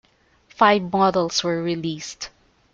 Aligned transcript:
Five 0.49 0.91
models 0.91 1.43
were 1.43 1.61
released. 1.61 2.31